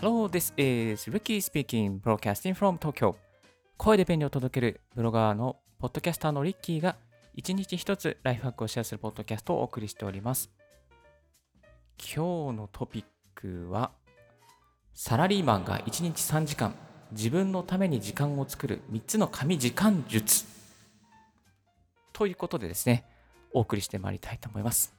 [0.00, 3.16] Hello, this is Ricky speaking, broadcasting from Tokyo.
[3.76, 6.94] 声で便利を届けるブロガーのポッドキャスターのリッキーが
[7.34, 10.52] 一日一つライフハックをシェアするポッドキャストをお送りしております。
[11.98, 13.04] 今日のトピッ
[13.34, 13.90] クは
[14.94, 16.76] サラリーマンが1日3時間
[17.10, 20.44] 自分のために時間を作る3つの神時間術
[22.12, 23.04] ということでですね、
[23.52, 24.94] お送りしてまいりたいと思います。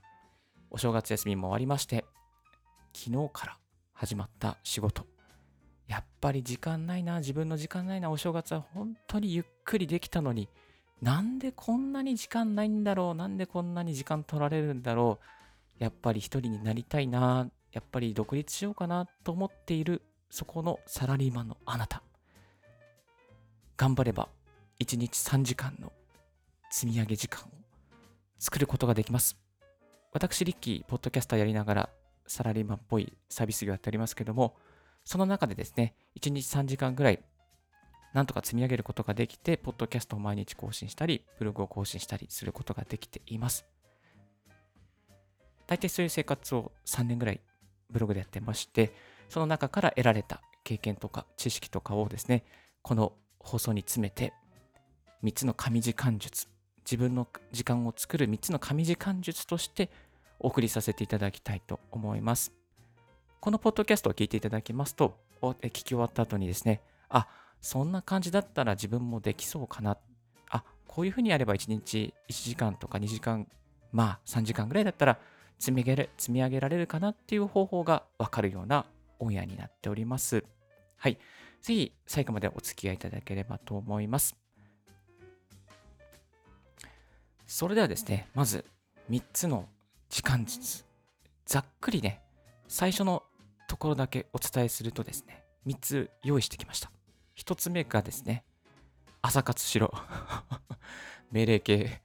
[0.69, 2.03] お正月休みも終わりまして、
[2.93, 3.57] 昨日から
[3.99, 5.05] 始まった仕事。
[5.89, 10.47] やっぱり時間ないな、自分の時間ないな、お正月は本当にゆっくりできたのに、
[11.01, 15.19] なんでこんなに時間ないんだろう、なんでこんなに時間取られるんだろ
[15.79, 22.01] う、やっぱり一人になりたいな、やっぱり独立しようかなと思っている、そこのサラリーマンのあなた。
[23.75, 24.29] 頑張れば、
[24.79, 25.91] 1日3時間の
[26.71, 27.47] 積み上げ時間を
[28.37, 29.37] 作ることができます。
[30.13, 31.89] 私、リッキー、ポッドキャスターやりながら、
[32.29, 34.55] サラリーマンっぽいサービス業やっておりますけども、
[35.03, 37.19] その中でですね、1日3時間ぐらい、
[38.13, 43.65] なんとか積み上げることができて、ポッドキャストを毎日更新したり、ブログを更新したりすることができています。
[45.65, 47.41] 大体そういう生活を3年ぐらい
[47.89, 48.93] ブログでやってまして、
[49.27, 52.43] その中から得られた経験とか知識とかをですね、
[52.83, 54.33] この放送に詰めて、
[55.23, 56.47] 3つの神時間術、
[56.85, 59.89] 自分の時間を作る3つの神時間術として
[60.39, 62.53] お送りさせていただきたいと思います。
[63.39, 67.27] このポッドキャストを聞いていただきますと、聞き終わった後にですね、あ、
[67.61, 69.97] そんな感じだったら自分もできそうかな。
[70.49, 73.47] あ、こういうふうにやれば1日1時間とか2時間、
[73.91, 75.19] まあ3時間ぐらいだったら
[75.57, 78.85] 積み上げ積み上げられるかなっていう方法がわかるような
[79.19, 80.43] オンエアになっております。
[80.97, 81.17] はい。
[81.61, 84.35] ぜひ最後までお付き合いいただければと思います。
[87.45, 88.63] それではですね、まず
[89.09, 89.67] 3つの
[90.09, 90.85] 時間術。
[91.45, 92.21] ざっくりね、
[92.67, 93.23] 最初の
[93.67, 96.91] ところだけお伝えするとですね、3つ用意してきました。
[97.37, 98.43] 1つ目がですね、
[99.21, 99.93] 朝活しろ。
[101.31, 102.01] 命令形、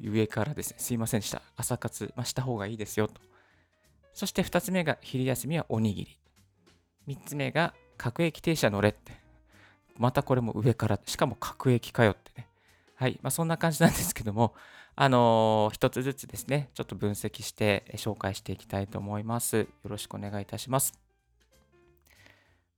[0.00, 1.42] 上からですね、すいませんでした。
[1.56, 3.20] 朝活、まあ、した方がいいですよと。
[4.14, 6.18] そして2つ目が昼休みはおにぎり。
[7.08, 9.12] 3つ目が各駅停車乗れって。
[9.96, 12.46] またこれも上から、しかも各駅かよってね。
[12.98, 13.20] はい。
[13.22, 14.56] まあ、そんな感じなんですけども、
[14.96, 19.58] あのー、一つずつですね、ちょっと分析して紹介していきたいと思います。
[19.58, 20.98] よろしくお願いいたします。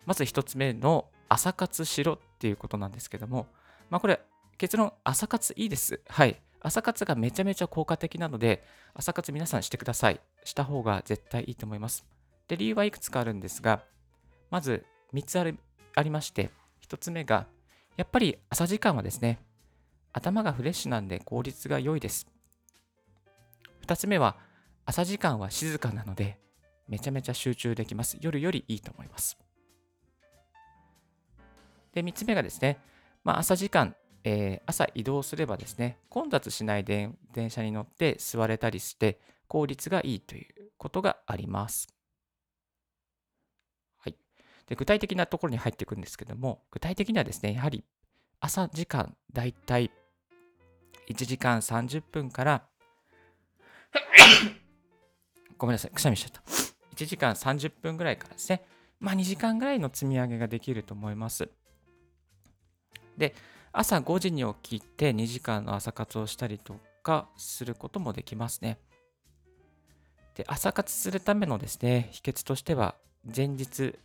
[0.05, 3.47] まず一つ目の朝活しろっていうことなんですけども、
[3.89, 4.21] まあこれ
[4.59, 6.03] 結論、朝活いいです。
[6.07, 6.39] はい。
[6.61, 10.21] 朝活がめちゃめちゃ効果的なので、朝活皆さんしてください。
[10.45, 12.05] した方が絶対いいと思います。
[12.47, 13.87] で、理由はいくつかあるんですが、
[14.51, 15.59] まず3つある
[15.95, 16.51] ありまして、
[16.87, 17.47] 1つ目が、
[17.97, 19.39] やっぱり朝時間はですね、
[20.13, 22.27] 頭がフレッシュなんで効率が良いです。
[23.87, 24.37] 2つ目は、
[24.85, 26.39] 朝時間は静かなので、
[26.89, 28.19] めちゃめちゃ集中できます。
[28.21, 29.39] 夜よりいいと思います。
[31.93, 32.79] で、3つ目がですね、
[33.25, 33.95] まあ、朝時間、
[34.25, 37.17] えー、朝移動すればですね、混雑しない電
[37.49, 41.89] 車に乗って座れたりして、効率がいいということがあります。
[43.99, 44.17] はい。
[44.67, 47.85] で、具体的なところに入っていくんですけども、具体的にはですね、やはり
[48.41, 49.91] 朝時間、だいたい
[51.09, 52.63] 1時間30分から
[55.59, 56.41] ごめんなさい、くしゃみしちゃった。
[56.97, 58.65] 1時間30分ぐらいからですね、
[58.99, 61.51] まあ2時間ぐらいの積み上げができると思います。
[63.17, 63.35] で、
[63.73, 68.79] 朝5時に起きて2時間の朝活をしたりとかすることもできますね。
[70.35, 73.99] で、朝活するためのですね、秘訣としては、前日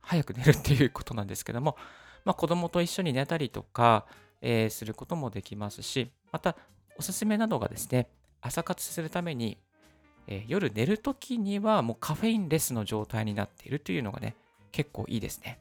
[0.00, 1.76] 早く寝るっていうことなんですけども、
[2.24, 4.06] まあ、子供と一緒に寝たりとか、
[4.46, 6.54] えー、することもできますし、また、
[6.96, 8.08] おすすめなのがですね、
[8.42, 9.56] 朝活するために、
[10.28, 14.36] えー、夜寝るときにはもうカフェインレスの状態になっているというのがね、
[14.70, 15.60] 結構いいですね。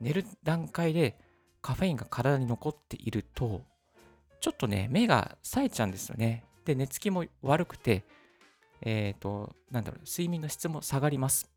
[0.00, 1.16] 寝る段階で
[1.62, 3.62] カフェインが体に残っていると、
[4.40, 6.44] ちょっとね、目が冴えちゃうんですよね。
[6.64, 8.04] で、寝つきも悪くて、
[8.82, 11.48] えっ、ー、と、なんだろう、睡眠の質も下がります。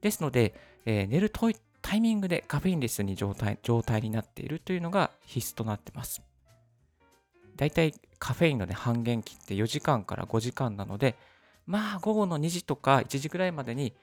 [0.00, 0.54] ですので、
[0.86, 1.30] えー、寝る
[1.88, 6.20] タイミングでカフェインレスに状態状態になっているというのが必須となってます。
[7.54, 11.14] だいたいカフェインの、ね、半減期って4時間から5時間なので、
[11.64, 13.94] まあ午後の2時とか1時ぐらいまでに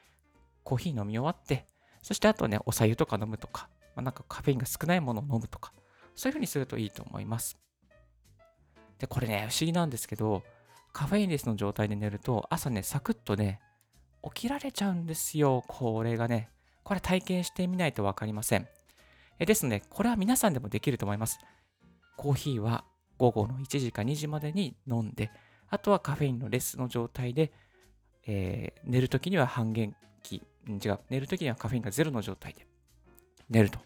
[0.64, 1.66] コーヒー飲み終わって、
[2.02, 5.74] そしてあとね、お茶湯とか飲むとか、まあ、なんかカフェインが少ないものを飲むとか、
[6.16, 7.58] そういうふうにするといいと思います。
[8.98, 10.42] で、これね、不思議なんですけど、
[10.94, 13.60] カフェインレスの状態で寝ると、朝ね、サクッとね、
[14.24, 15.66] 起きられちゃうんですよ。
[15.68, 16.53] これがね。
[16.84, 18.68] これ体験してみないと分かりません。
[19.40, 21.40] えですので、これは皆さんでもできると思います。
[22.18, 22.84] コーヒーは
[23.18, 25.32] 午後の1時か2時までに飲んで、
[25.70, 27.52] あとはカフェインのレスの状態で、
[28.28, 32.68] えー、寝るときには半減期違う、寝るときにはカフェインがゼロの状態で
[33.50, 33.80] 寝ると。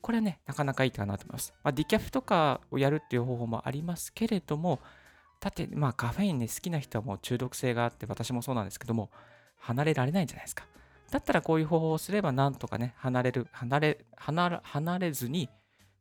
[0.00, 1.52] これはね、なかなかいいかなと思います。
[1.62, 4.80] まあ、ディキャフとかをやるっていう方法もありますけれども、
[5.40, 9.10] だって、まあ、カフェインね、好きな人はもう中毒性があって、私もそうなんですけども、
[9.58, 10.64] 離れられないんじゃないですか。
[11.10, 15.48] だったらこういう方法をすれば、なんとかね、離れる、離れ、離れ離れずに、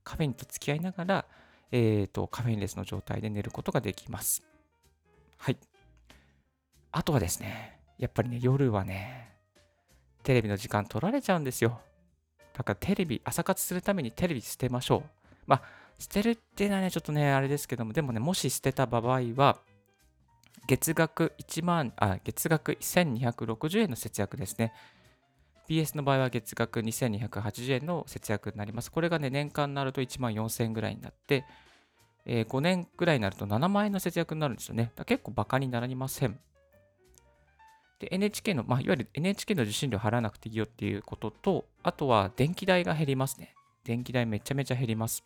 [0.04, 1.25] カフェインと付き合いながら、
[1.72, 4.44] えっ、ー、と、カフェインレスの状態で寝ることができます。
[5.38, 5.57] はい。
[6.92, 9.34] あとはですね、やっぱりね、夜はね、
[10.24, 11.80] テレビの時間取られちゃうんですよ。
[12.54, 15.10] だからテレビ、朝活するためにテレビ捨てましょう。
[15.46, 15.62] まあ、
[16.00, 19.60] 捨てるっていうのはね、ちょっとね、あれですけども、でもね、もし捨てた場合は、
[20.68, 24.74] 月額1万、あ、月額1260円の節約ですね。
[25.68, 28.92] PS の場合は月額2280円の節約になります。
[28.92, 31.46] これがね、年間になると1万4000円ぐらいになって、
[32.26, 34.92] えー、5年ぐらいになると7万円の節約になるんですよね。
[35.06, 36.40] 結構バカになりません。
[38.00, 43.54] で、NHK の、まあ、いわゆる NHK の受信料払わなくていいよっていうことと、あとは電気代が減りますね。
[43.84, 45.24] 電気代めちゃめちゃ減ります。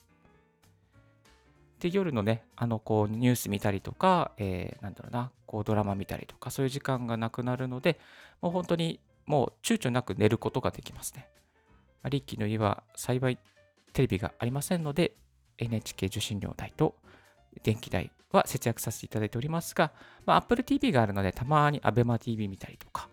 [1.80, 7.98] で、夜のね、あの、こう、ニュース見たりとか、えー、なんだろうな、こう、ドラマ見たりとか、そういう時間がなくなるので、
[8.42, 11.30] もう本当に、もう躊躇なく寝ることができますね。
[12.02, 13.38] ま、リッキーの家は幸い
[13.94, 15.14] テレビがありませんので、
[15.60, 16.96] NHK 受信料代と
[17.62, 19.92] 電気代は節約させていただいておりますが、
[20.26, 23.08] まあ、Apple TV があるので、たまに ABEMATV 見たりとか、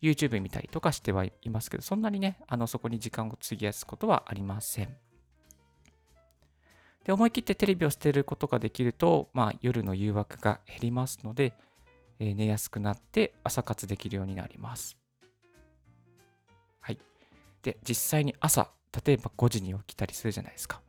[0.00, 4.96] YouTube 見たりとかしてはいますけど、そんなにね、あのそこに時間を費やすことはありません。
[7.04, 11.52] で、思い切ってテレビを捨てることができると、まあ、夜の誘惑が減りますので、
[12.20, 14.97] えー、寝やすくなって朝活できるようになります。
[17.62, 18.70] で、実際に朝、
[19.04, 20.80] 例えば5時に起きたりするじゃないですか。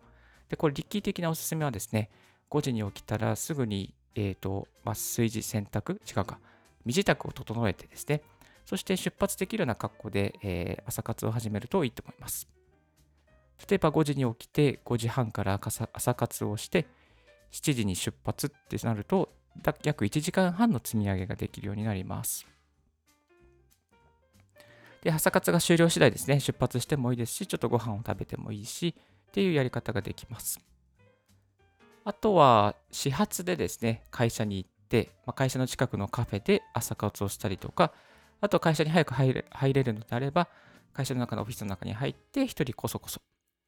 [0.49, 2.09] で、これ、立キ的なおすすめはですね、
[2.49, 6.39] 5時に起きたらすぐに、えっ、ー、と、まあ、炊事洗濯違うか。
[6.85, 8.21] 身支度を整えてですね、
[8.65, 12.47] そして出発できるような格好で、えー、朝活を始めるといいと思います。
[13.67, 15.59] 例えば5時に起きて5時半から
[15.93, 16.87] 朝活をして
[17.51, 19.29] 7時に出発ってなると
[19.83, 22.45] 約1時間半の積み上げができるようになります。
[25.01, 28.95] で、朝活が終了次第ですね、出発してもいいですし、ちょっとご飯を食べてもいいし、
[29.29, 30.59] っていうやり方ができます。
[32.03, 37.93] あとは、始発でですね、会社に行って、まあ、会社の近くのカフェで朝活をしたりとか、
[38.41, 40.49] あと会社に早く入れ入れるのであれば、
[40.93, 43.21] 会社の中のオフィスの中に入って、一人こそこそ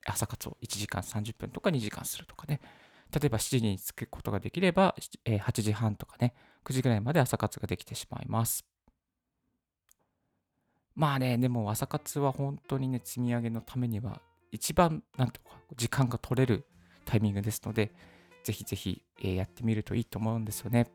[0.06, 2.60] 朝活を1時間30分とか2時間するとかね。
[3.14, 4.96] 例えば7時に着くことができれば、
[5.26, 6.34] 8時半とかね、
[6.64, 8.71] 9時ぐらいまで朝活ができてしまいます。
[10.96, 14.22] まあね、でも朝活は本当にね、積み上げのためには
[14.52, 16.66] 一番、なんとか時間が取れる
[17.06, 17.92] タイミングですので、
[18.44, 20.88] ぜひぜひ、えー、やってみるといいと思うんですよね。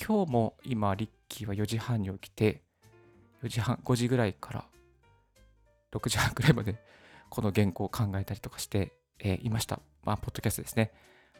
[0.00, 2.62] 今日も今、リッキーは4時半に起きて、
[3.42, 4.64] 4時半、5時ぐらいから
[5.92, 6.76] 6時半ぐらいまで
[7.28, 9.80] この原稿を考えたりとかして、えー、いました。
[10.04, 10.92] まあ、ポッドキャストですね。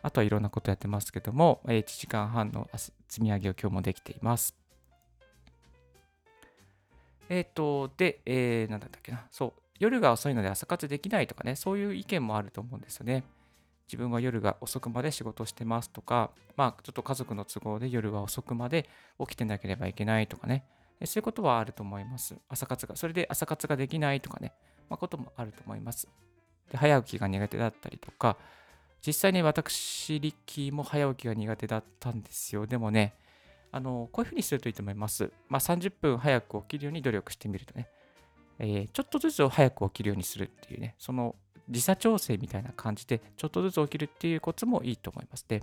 [0.03, 2.69] あとはいろんなことやってますけども、1時間半の
[3.09, 4.58] 積み上げを今日もできています。
[7.29, 9.27] えっ、ー、と、で、えー、なんだったっけな。
[9.31, 13.25] そう、夜が遅いので朝活できないとかね、そういう意見もあると思うんですよね。
[13.87, 18.89] 自分は夜が遅くまで仕事してますとか、まあ、ちょっと家族の都合で夜は遅くまで
[19.19, 20.65] 起きてなければいけないとかね、
[21.05, 22.37] そういうことはあると思います。
[22.49, 24.53] 朝活が、それで朝活ができないとかね、
[24.91, 26.09] まあ、こともあると思います。
[26.71, 28.37] で早起きが苦手だったりとか、
[29.07, 32.67] 実際に私、リッキーも早起きが苦手だったんですよ。
[32.67, 33.15] でもね、
[33.71, 35.31] あのこういうふうにするといいと思います。
[35.49, 37.89] まあ、30分早く起きるように努力してみるとね、
[38.59, 41.37] えー、ちょっとずつ早く起きるようにするっていうね、その
[41.69, 45.63] 時差調整みたいな感じで、ちょっとずつ起きるっていうコツもいいと思いますね。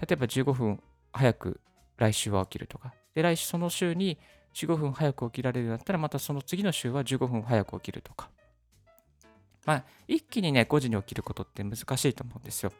[0.00, 0.80] 例えば15分
[1.12, 1.60] 早く
[1.96, 4.18] 来週は起きるとか、で、来週その週に
[4.54, 8.30] 15分早く起きられるようだったら、またその次の週は15分早く起きるとか。
[9.66, 12.72] まあ、一気にね、5時に起きることって難しいと思うんですよ。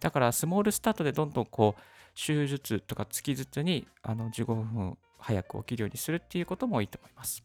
[0.00, 1.82] だから、スモールスタートでどんどんこう、
[2.14, 7.44] 週ずつとか月ずつにあの15分早く起きるようにするっていうこともいいと思います。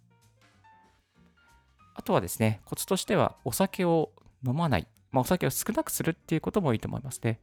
[1.93, 4.11] あとはですね、コツとしては、お酒を
[4.45, 4.87] 飲まない。
[5.11, 7.39] まあ、お酒を少なくするっていうこともいいと思いますね。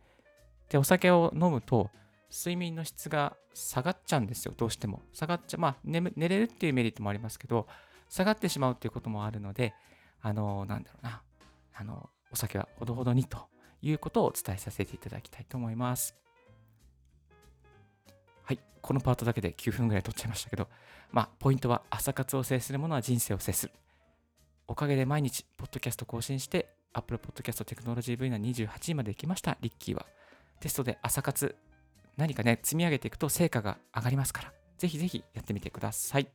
[0.68, 1.90] で、お酒を飲むと、
[2.30, 5.02] 睡眠の質が下がっちゃうんですよ、どうしても。
[5.14, 7.66] 下がっちゃう、まあ寝、寝れるっていうメリットもありますけど、
[8.10, 9.74] 下がってしまうっていうこともあるので、
[10.20, 11.22] あの、なんだろうな、
[11.74, 13.51] あの、お酒はほどほどにと
[13.82, 16.14] いうことを伝えさせていただきたいと思います。
[18.44, 20.68] はい、このパートだけで9分ぐらい取っちゃいましたけど、
[21.10, 23.72] まあ、ポイントは朝活を制するものは人生を制する。
[24.68, 30.06] おかげで毎日、ポッドキャスト更新して、Apple Podcast テクノロジー V の28位まで行きました、リッキーは。
[30.60, 31.56] テストで朝活
[32.16, 36.28] 何かね、積み上げていくと成果が上がりますから、ぜひぜひやってみてください。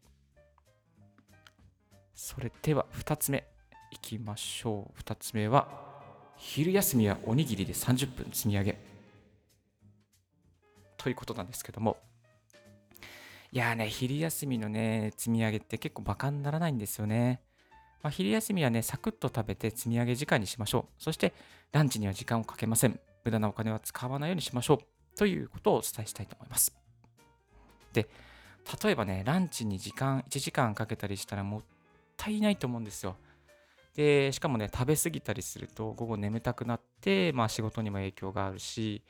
[2.18, 3.46] それでは2つ目
[3.92, 5.97] いきましょう2つ目は
[6.38, 8.78] 昼休みはおにぎりで30分積み上げ
[10.98, 11.98] ということなんですけども
[13.52, 17.42] いやね昼休みのね積み上げって結構バカにならないんですよね
[18.04, 21.04] まあ、昼休みはね、サクッと食べて積み上げ時間にしましょう。
[21.04, 21.34] そして、
[21.72, 23.00] ランチには時間をかけません。
[23.26, 25.18] 無駄なお金は使わないようにしましょう。
[25.18, 26.76] ということをお伝えしたいと思います。
[27.94, 28.08] で、
[28.84, 31.62] 例えばね、ランチに時間、1時間かけたりしたらもっ
[32.16, 33.18] たいないと思うんですよ。
[33.98, 39.02] で、しかもね、食べ過ぎたりすると、午後眠たくなって、まあ仕事にも影響があるし、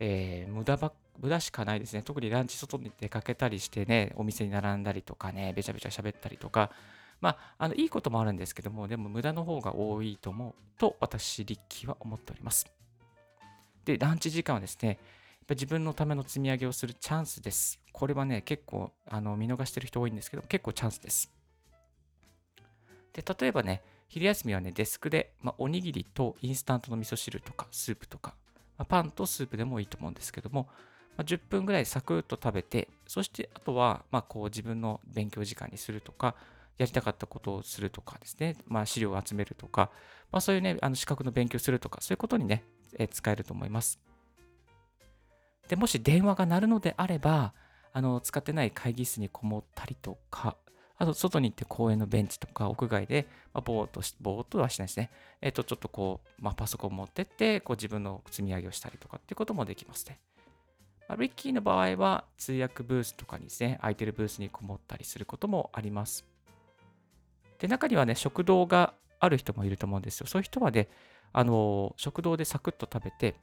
[0.00, 2.02] えー、無駄ば無駄しかないですね。
[2.02, 6.70] 特にランチ外に出かけたりしてね、お店に並んだりとかね、べちゃべちゃ喋ったりとか、
[7.20, 12.66] まあ、あのいいこともあるんですけども、でも無駄の方が多いと思うと、私、リッキーは思っております。
[13.84, 14.98] で、ランチ時間はですね、やっ
[15.46, 17.78] ぱ自分のための積み上げをするチャンスです。
[17.92, 21.30] これはね、結構あの見逃してる人多いんですけど、結構チャンスです。
[23.12, 23.82] で、例えばね、
[24.12, 28.34] 昼休みはね、デスクで、まあ、おにぎりとインスタントの味噌汁とか、スープとか、
[28.76, 30.68] まあ、パンとスープでもいいと思うんですけども、
[31.16, 36.34] まあ、10分ぐらいサクッと食べて、そしてあとは、まあ、こう自分の勉強時間にするとか、
[36.76, 39.90] やりたかったことをするとかですね、まあ、資料を集めるとか、
[40.30, 42.64] まあ、そういうね、あの資格の勉強するとか、そういうことにね、
[42.98, 43.98] え使えると思います。
[45.68, 47.54] でもし電話が鳴るのであれば、
[47.94, 50.58] あの使ってない会議室にこもったりとか、
[51.02, 55.10] あと外に行って公園のベンチとか屋外で、まあ、ぼーっとし、ぼーっとはしないですね。
[55.40, 60.20] えっ、と、ちょっとこう、まあ、パソコン持ってって、こう自分の積み上げをしたりとかっていうこともできますね。
[61.08, 66.24] まあ、リッキーの場合は通訳ブースとかにですね、空いてるブースにこもったりすることもあります。
[67.58, 70.28] で、中にはね、食堂がある人もいると思うんですよ。
[70.28, 70.88] そういう人はね、
[71.32, 73.34] あの、食堂でサクッと食べて、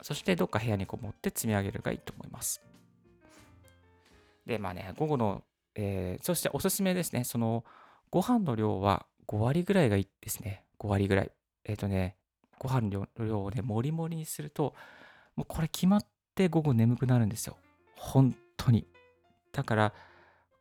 [0.00, 2.62] そしてどっか部屋にこもって積み上げるがいいと思います。
[4.46, 5.42] で、まあね、午後の、
[5.76, 7.64] えー、そしておすすめですね、その、
[8.10, 10.64] ご飯の量は5割ぐらいがいいですね。
[10.78, 11.30] 5割ぐらい。
[11.64, 12.16] えっ、ー、とね、
[12.58, 14.74] ご飯の量をね、もりもりにすると、
[15.36, 17.56] もうこれ決まって午後眠くなるんですよ。
[17.94, 18.86] 本当に。
[19.52, 19.92] だから、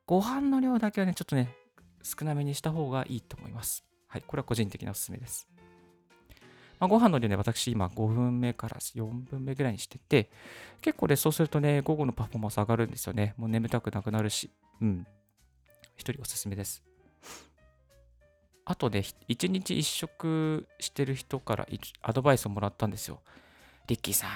[0.06, 1.56] ご飯の量だけはね、ちょっとね、
[2.04, 3.84] 少なめにした方がいいと思います。
[4.08, 5.48] はい、これは個人的なおすすめです。
[6.80, 10.30] まあ、ご飯の量ね、私今5分目から4分目ぐらいにしてて、
[10.82, 13.34] 結構ね、そうするとね、午後のパフォーマンス上がるんですよね。
[13.38, 15.08] もう眠たくなくなるし、うん。
[15.98, 16.84] 一人おすすめです。
[18.66, 21.68] あとね、一日一食してる人から
[22.02, 23.22] アドバイスをもらったんですよ。
[23.88, 24.32] リッキーさん、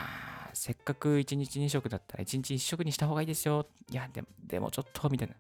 [0.54, 3.66] せっかく一日二食だったら一日一食にした方がいいですよ。
[3.90, 5.36] いや、でも、でもちょっと、みたいな。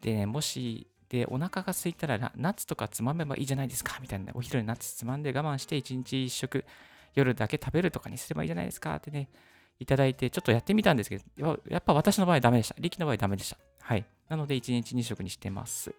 [0.00, 6.64] でね、もしで、お腹が空いたらナッツとかつまめばいいじゃないですかみたいな、お昼にナッツつまんで我慢して1日1食
[7.14, 9.28] 夜だけ食べるとかにすればいいじゃないですかってね、
[9.78, 12.76] いただいてちょっとやってみたんですけど、やっぱ私の場合ダメでした。
[12.78, 13.58] 力の場合ダメでした。
[13.80, 14.04] はい。
[14.28, 15.94] なので1日2食にしてます。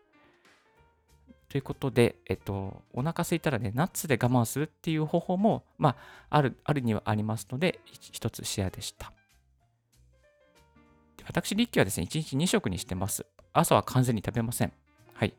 [1.50, 9.14] ということで、えっと、お腹空いたらね、ナッツで我慢するっていう方法も、まあ、ある、あるにはありますので、一つシェアでした。
[11.28, 13.26] 私、リッキーはですね、1日2食にしてます。
[13.54, 14.74] 朝は完全に食べません。
[15.14, 15.34] はい。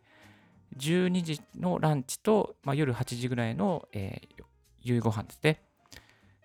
[0.79, 4.43] 12時のランチと、まあ、夜8時ぐらいの、えー、
[4.83, 5.66] 夕ご飯ですね。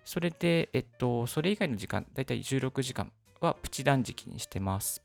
[0.04, 5.02] それで、えっと、それ以外の時間、だいたい16時間はプチ断食にしてます。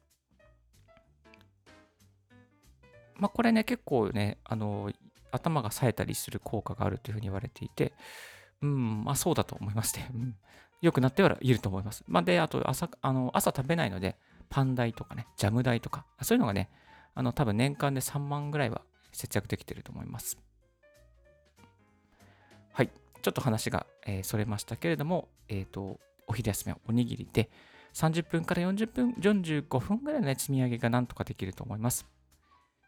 [3.15, 4.91] まあ、これね、結構ね、あの、
[5.31, 7.93] 頭が冴えたりする効果があるというふうに言われていて、
[8.61, 10.09] うん、まあそうだと思いますね。
[10.13, 10.35] うん、
[10.81, 12.03] よくなってはいると思います。
[12.07, 14.15] まあ、で、あと朝、あの朝食べないので、
[14.49, 16.69] パン代とかね、ジャム代とか、そういうのがね、
[17.13, 20.37] あの、多分年間で3万ぐらいは節約できてると思います。
[23.27, 27.49] ちょっと話が、えー、それましたけれども、えっ、ー、と、お昼休みはおにぎりで、
[27.93, 32.05] 30分から40分、45分ぐらいの、ね、積み上げがなんとかできると思います。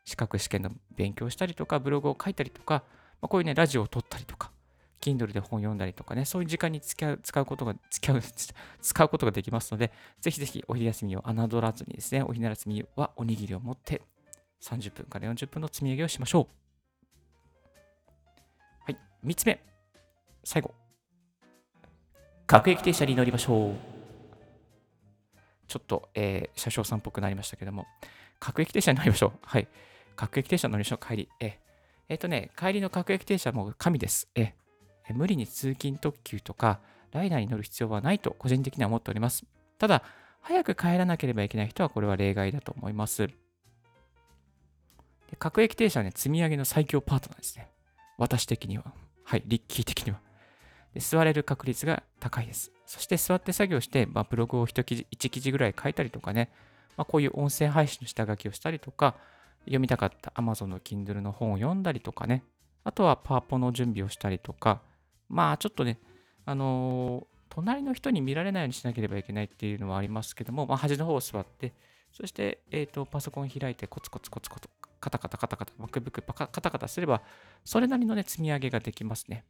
[0.06, 2.84] 資格試験の勉強したりとか、ブログを書いたりとか、
[3.22, 4.54] まあ、こういうね、ラジオを撮ったりとか、
[5.02, 8.22] Kindle で本を読んだりとかね、そういう時間に使う使うことが、使う、
[8.82, 9.92] 使うことができますので、
[10.22, 14.02] ぜひぜひお昼休みを侮らずにですね、お昼休みはおにぎりを持って
[14.62, 16.48] 30分から40分の積み上げをしましょう。
[18.86, 19.69] はい、3つ目。
[20.44, 20.74] 最後。
[22.48, 23.76] 各駅停車に乗りましょう。
[25.68, 27.86] ちょっと、えー、車掌さんっぽくなりましたけども、
[28.40, 29.40] 各駅停車に乗りましょう。
[29.42, 29.68] はい。
[30.16, 31.08] 各駅停車乗りましょう。
[31.08, 31.30] 帰り。
[31.40, 31.54] えっ、
[32.10, 34.28] えー、とね、帰りの各駅停車も神です。
[34.36, 36.80] えー、無理に通勤特急とか、
[37.12, 39.46] ライナーに乗る必要はないと個人的には思っております。
[39.78, 40.04] ただ、
[40.42, 43.28] 早く帰らなければいけない人はこれは例外だと思います。
[43.28, 43.34] で
[45.38, 47.70] 各駅停車はね、積み上げの最強パートナーですね。
[48.18, 48.94] 私的には。
[49.24, 50.20] はい、リッキー的には。
[50.94, 52.72] で座れる確率が高いです。
[52.86, 56.50] そして座って作業して、まあ、ブログを1記事 ,1 記事ぐらい書いたりとかね、
[56.98, 59.16] まあ、こういう音声配信の下書きをしたりとか、
[59.66, 62.44] 読みたかった Amazon の Kindle の本を読んだりとかね、
[62.84, 64.82] あとはパワポの準備をしたりとか、
[65.30, 66.00] まあちょっとね、
[66.46, 71.74] あのー、隣の人に見られないようにしなければいけないっていうのはありますけども、まあ、端の方を座って、
[72.12, 74.70] そして、えーと、パソコン開いてコツコツコツコツ
[75.00, 77.22] カタカタカタカタ MacBook カタカタすれば
[77.64, 79.46] それなりのね積み上げができますね。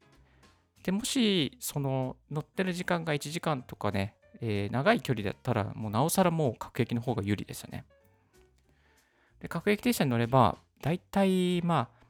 [0.84, 7.86] でもしその乗ってる時間が1時間とかね、えー、長い距離だったらもうなおさらもう各駅の方が有利ですよね。
[9.42, 12.06] で各駅停車に乗ればだいたいまあ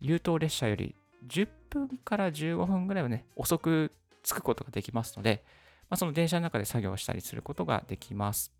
[0.00, 0.94] 優等列車より
[1.26, 3.92] 10分から15分ぐらいはね遅く
[4.22, 5.44] 着くことができますので、
[5.88, 8.52] まあ、その電車の中で作業したりすることができます。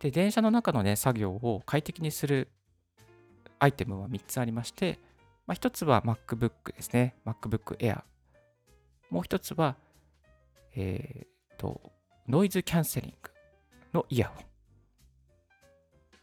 [0.00, 2.48] で、電車の中のね、作業を快適にする
[3.60, 4.98] アイテムは3つありまして、
[5.46, 7.16] まあ、1つは MacBook ですね。
[7.26, 8.02] MacBook Air。
[9.10, 9.76] もう1つは、
[10.74, 11.92] えっ、ー、と、
[12.28, 13.30] ノイズキャンセリング
[13.92, 14.44] のイヤホン。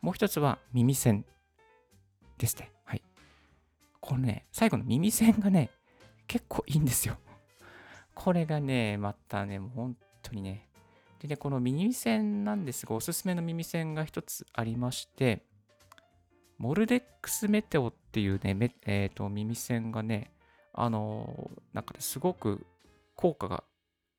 [0.01, 1.25] もう1つは耳栓
[2.37, 2.71] ですね。
[2.85, 3.03] はい。
[3.99, 5.69] このね、最後の耳栓がね、
[6.27, 7.17] 結構いいんですよ。
[8.15, 10.69] これがね、またね、もう本当にね、
[11.19, 15.43] でね、この耳栓なんですが、おすすめの耳栓が一つありまして、
[16.59, 20.31] モルデックスメテオっていうね、えー、と耳栓がね、
[20.73, 22.65] あのー、なんかね、すごく
[23.15, 23.63] 効果が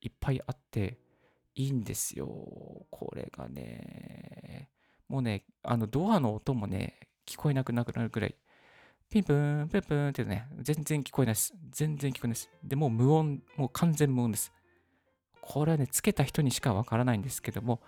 [0.01, 0.99] いっぱいあって、
[1.55, 2.27] いいんですよ。
[2.91, 4.71] これがね、
[5.09, 8.35] もうね、あのドアの音もね、聞こえなくなくなるぐらい、
[9.11, 11.53] ピンプーン、ピンプーンってね、全然聞こえないです。
[11.71, 12.51] 全然聞こえないです。
[12.65, 14.53] で、も無音、もう完全無音です。
[15.43, 17.81] これはね、つけた人にしかわからないんですけども、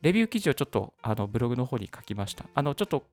[0.00, 2.46] レビュー記事をちょっとあのブログの方に書きました。
[2.54, 3.04] あの、ちょっと、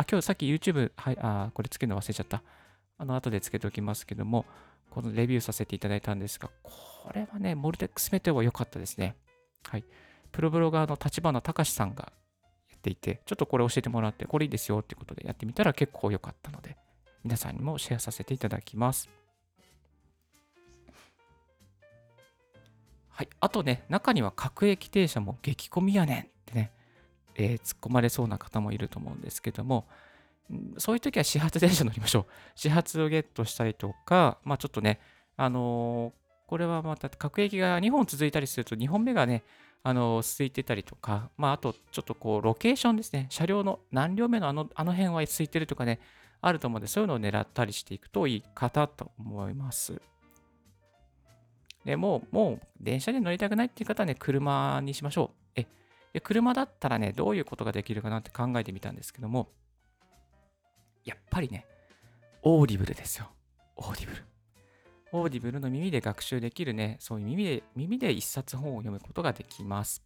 [0.00, 2.42] あ、今日さっき YouTube、はい、あ、これつけるの忘れちゃった。
[2.96, 4.46] あの、後でつけておきますけども、
[4.88, 6.72] このレビューさせていただいたんですが、こ
[7.14, 9.14] れはね、モルテックスメテオは良かったですね。
[9.64, 9.84] はい。
[10.32, 12.12] プロブロガーの立花隆さんが
[12.70, 16.78] やっていて、ちょっとこれ教えてもらって、これいいですよってことでやってみたら結構良かったので、
[17.22, 19.10] 皆さんにもシェアさせていただきます。
[23.10, 23.28] はい。
[23.40, 26.72] あとね、中には各駅停車も激混みやねんってね、
[27.36, 29.86] えー、突っ込まれそうな方もいると思うんですけども、
[30.78, 32.26] そういう時は始発電車乗りましょう。
[32.54, 35.00] 始発をゲットしたりとか、まあちょっとね、
[35.36, 39.44] あのー、これはまた各駅が2本続いたりすると2本目がね、
[39.82, 46.00] あのー、空いてたりとか、まああとちょっとこうロケーションですね、車両の何両目のあのあの辺は空いてるとかね、
[46.40, 50.00] あると思うので、そういうのを狙ったりしていくといいかなと思います。
[51.84, 55.39] でもう、もう電車で乗りたくないっていう方はね、車にしましょう。
[56.12, 59.48] で車だったらね、どういうことができるかなって考えてみたんですけども、
[61.04, 61.66] やっぱりね、
[62.42, 63.30] オーディブルですよ。
[63.76, 64.24] オーディブル。
[65.12, 70.02] オーディブルの耳で学習できるね、そういう耳で、耳で一冊本を読むことができます。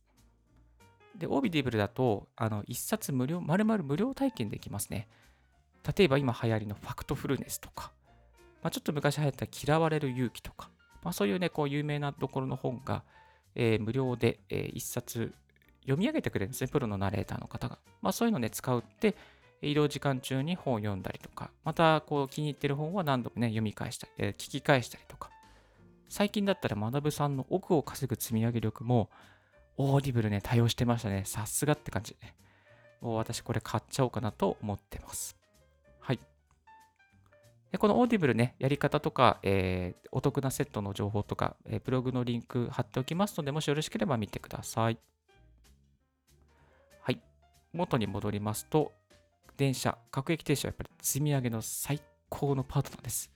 [1.16, 5.08] で、オーディブルだと、あの、一冊無料、まるまる無料体験できますね。
[5.96, 7.92] 例えば今流行りのファクトフルネスとか、
[8.62, 10.70] まあ、ちょっと昔流行った嫌われる勇気とか、
[11.02, 13.04] まあ、そういうね、こう有名なところの本が、
[13.54, 15.34] えー、無料で、えー、一冊
[15.84, 17.78] 読み上げてくれるんですね、プロのナレーターの方が。
[18.02, 19.14] まあ、そういうのね、使うって、
[19.62, 25.30] 移動時間中に本を読んだりとか、またこう気に入ってる本は何度もね、読み返したり、えー、聞き返したりとか。
[26.08, 29.10] 最近だったら学さんの億を稼ぐ積み上げ力も、
[29.76, 31.22] オーディブルね、対応してましたね。
[31.24, 32.34] さすがって感じで、ね。
[33.00, 35.36] もう私これ買っちゃおうかなと思ってます。
[36.00, 36.20] はい。
[37.72, 44.90] でこのオーディブルね、やり方とか、えー、お得なセットの情報とか、えー、ブログのリンク貼っておきますので、もしよろしければ見てくださ。
[44.90, 44.98] い。
[47.74, 48.92] 元に戻りますと、
[49.56, 53.30] 電車、各駅停車はやっぱり積み上げの最高のパートナーです。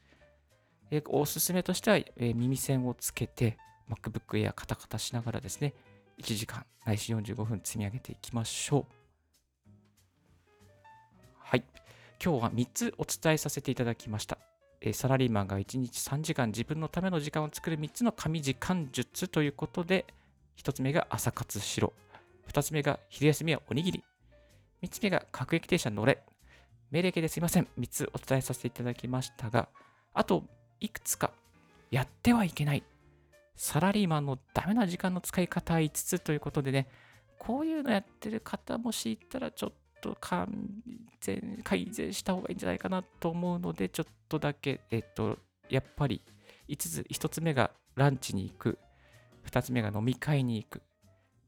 [0.90, 3.58] えー、おすすめとしては、えー、耳栓をつけて、
[3.90, 5.74] MacBook Air カタカタしながらですね、
[6.22, 8.84] 1時間、来週45分積み上げていきましょう。
[11.38, 11.64] はい。
[12.22, 14.38] 今日は3つお伝えさせていただきました。
[14.80, 20.06] えサラリーマンが1日3時間自分のための時間を作る3つの神時間術ということで、
[20.56, 21.92] 1つ目が朝活しろ。
[22.48, 24.04] 2つ目が昼休みはおにぎり。
[24.82, 26.22] 3つ目が各駅停車乗れ。
[26.90, 27.68] 命令形ですいません。
[27.78, 29.68] 3つお伝えさせていただきましたが、
[30.14, 30.44] あと
[30.80, 31.32] いくつか
[31.90, 32.82] やってはいけない。
[33.56, 36.86] サラリーマンのダメな時間の使い方5つということでね、
[37.38, 40.48] こういうのやってる方もしいたらちょっと完
[41.20, 45.38] 全改善した方がいいんじゃないかなと思うので、ちょっとだけ、えっと、
[45.68, 46.22] やっぱり
[46.68, 48.78] 5つ、1つ目がランチに行く、
[49.46, 50.82] 2つ目が飲み会に行く、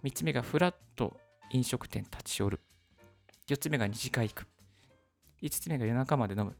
[0.02, 1.16] 3つ目がフラット
[1.50, 2.60] 飲食店立ち寄る、
[3.50, 4.46] 4つ目が2次会行く、
[5.42, 6.56] 5つ目が夜中まで飲む。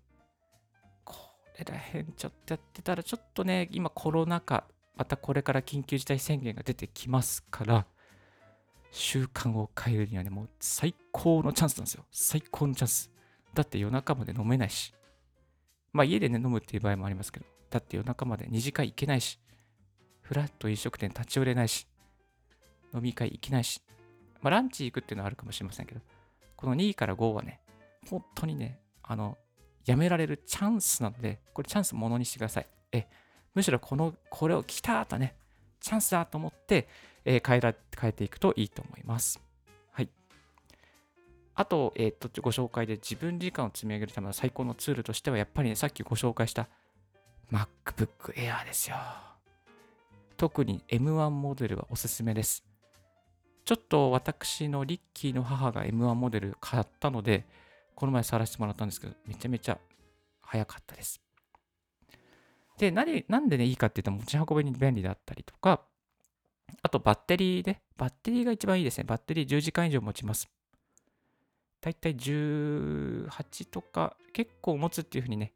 [1.05, 1.17] こ
[1.59, 4.65] れらへんちょっとやってたら、ちょっとね、今コロナ禍、
[4.97, 7.87] またこれから緊急事態宣言が出てきますから、
[8.91, 12.05] 習慣を変えるにはね、もう最高のチャンスなんですよ。
[12.11, 13.11] 最高のチャンス。
[13.55, 14.93] だって夜中まで飲めないし。
[15.93, 19.39] まあ家でね、飲むっていう場合もありますけど、だって夜中まで2次会行けないし、
[20.23, 21.87] フラット飲食店立ち寄れないし、
[22.93, 23.81] 飲み会行けないし、
[24.43, 26.01] まあランチ行くっていうのはあるかもしれませんけど、
[26.61, 27.61] この2から5はね、
[28.09, 29.39] 本当にね、あの、
[29.87, 32.67] やめられるチャンスなので、これチャンスものにしてください。
[32.93, 33.07] え、
[33.55, 35.35] むしろこの、これを来たとね、
[35.81, 36.87] チャンスだと思って、
[37.25, 39.41] えー、変えら変えていくといいと思います。
[39.93, 40.09] はい。
[41.55, 46.69] あと、えっ、と、ご紹介で自分時間を積み上げるための最高のツールとしては、やっぱりね、さっきご紹介した
[47.51, 48.97] MacBook Air ですよ。
[50.37, 52.70] 特に M1 モデルはおすすめです。
[53.71, 57.47] ちょっと私のリッキーの母が M1 モデル買ったので、
[57.95, 59.79] この前触らせてもらったんですけど、めちゃめちゃ
[60.41, 61.21] 早かったです。
[62.79, 65.83] で、何なんでね、いいかっていうと、持ち運びに便利だったりとか、
[66.83, 69.05] あとバッテリーで、バッテリーが一番いいですね。
[69.05, 70.51] バッテリー10時間以上持ちます。
[71.81, 75.53] だいたい18とか、結構持つっていうふうにね、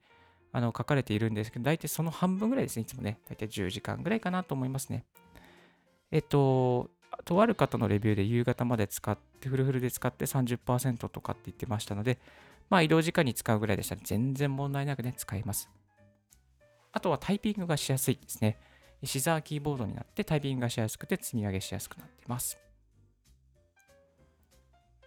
[0.52, 3.18] あの書かれているんですけど、大体その半分ぐらいですね、いつもね。
[3.26, 5.04] だいたい10時間ぐらいかなと思いますね。
[6.12, 6.92] えっと、
[7.24, 12.18] とある方のレビューで夕方まで使って、フルフルで使って30%とかって言ってましたので、
[12.70, 15.68] まあ移動時間に使うぐらいでしたら全然問題なくね、使えます。
[16.92, 18.58] あとはタイピングがしやすいですね。
[19.02, 22.58] シザーキーボードになってタイピングがしやすくて積み上げしやすくなっています。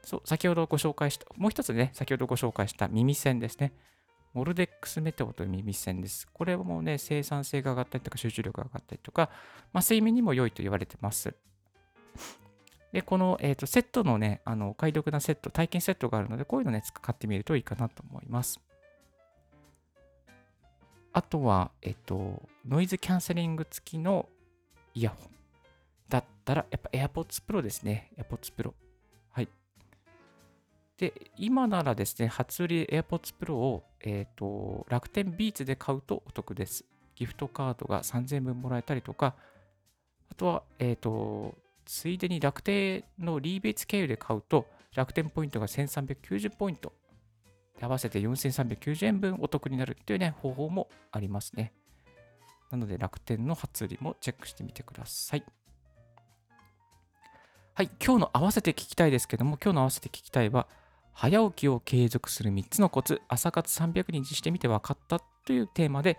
[0.04, 3.74] そう、先ほどご紹介した、もう一つね、先ほどご紹介した耳栓ですね。
[4.34, 6.28] モルデックスメテオという耳栓です。
[6.32, 9.30] これもね、生産性が上がったりとか、集中力が上がったりとか、
[9.74, 11.34] まあ、睡眠にも良いと言われてます。
[12.94, 18.60] で、この、えーと、セットのね、あの、解読なセット、体験セットがあるので、こういうのね、使ってみるといいかなと思います。
[21.14, 24.30] あとは、えっと、ノイズキャンセリング付きの
[24.94, 25.32] イヤホン
[26.10, 28.12] だったら、やっぱ AirPods Pro ですね。
[28.18, 28.74] AirPods Pro。
[29.32, 29.50] はい。
[30.98, 36.86] で、今ならですね、初売り AirPods Pro を、えっ、ー、と、楽天ビーツで買うとお得です。
[37.16, 39.36] ギフトカードが3000分もらえたりとか、
[40.32, 41.56] あとは、えっ、ー、と、
[41.88, 46.94] ついでに楽天のリーベイツ経由で買うと、楽天ポイントが1390ポイント
[47.82, 51.74] 合わせて4390円分お得になるっていうね、方法もありますね。
[52.72, 55.44] なので楽天の初売りもチェックしてみてください。
[57.74, 60.68] はい、今日の合わせて聞きたいですけども、今日の合わせて聞きたいは、
[61.14, 66.18] 早起きを継続する3つのコツ、朝活300日してみて分かったというテーマで、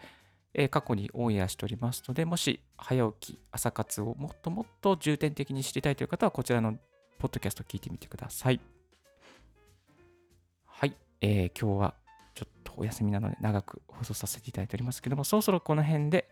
[0.60, 6.76] え、過去にオンエアしておりますので、もし早起き、朝活をもっともっと重点的に知りたいという方は、こちらの
[7.18, 8.60] ポッドキャスト聞いてみてください。
[10.66, 11.94] はいえー、今日は
[12.34, 16.28] ちょっとお休みなので長く放送させていただいておりますけども、そろそろこの辺で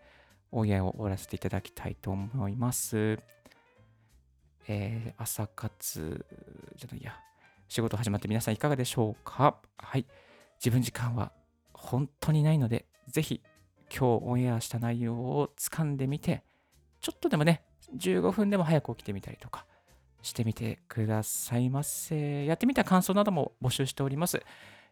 [0.51, 3.21] オンエアを終わらせていただきたいと思います。
[4.67, 6.27] えー、朝活
[6.75, 7.17] じゃないや、
[7.69, 9.61] 仕事始まって皆さんいかがでしょうか？
[9.79, 10.05] はい。
[10.59, 11.31] 自分時間は
[11.73, 13.43] 本当にないので、ぜひ
[13.91, 16.43] 今日オンエアした内容を掴んでみて、
[17.01, 17.63] ちょっとでもね、
[17.97, 19.65] 15分でも早く起きてみたりとか
[20.23, 22.45] してみてくださいませ。
[22.45, 24.43] やってみた感想なども募集しております。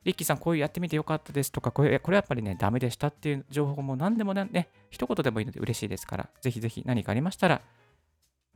[0.05, 7.63] リッキーさん、こういうやってみてよかったですとか、これこれやっぱりね、ダメでしたっていう情報も何でもね、一言でもいいので嬉しいですから、ぜひぜひ何かありましたら、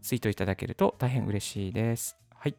[0.03, 2.17] ツイートいただけると大変嬉しいです。
[2.35, 2.55] はい。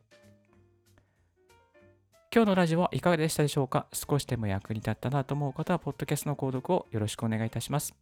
[2.31, 3.87] 今日のラジオはいかがでしたでしょうか？
[3.91, 7.95] 少しでも役に立ったなと思う方は、ポッドキャストの購読をよろしくお願いいたします。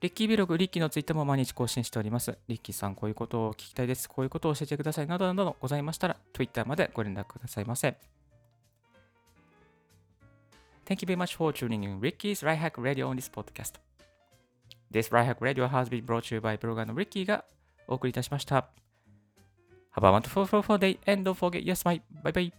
[0.00, 2.38] リッキービログ、リッキーのツイッターも毎日更新しております。
[2.46, 4.08] リッキーさん、こういうことを聞きたいです。
[4.08, 5.08] こういうことを教えてください。
[5.08, 7.96] などなどございましたら、Twitter までご連絡くださいませ。
[10.86, 13.80] Thank you very much for tuning in Ricky's Right Hack Radio on this podcast.
[14.92, 17.44] This Right Hack Radio has been brought to you by ブロガーの Ricky が
[17.88, 18.68] お送りいたしました。
[19.92, 20.46] Have a wonderful,
[20.78, 22.00] day and don't forget, yes, bye.
[22.22, 22.52] Bye bye.